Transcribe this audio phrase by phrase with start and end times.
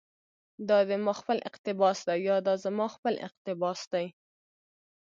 [0.69, 4.05] دا دي ما خپل اقتباس ده، يا دا زما خپل اقتباس دى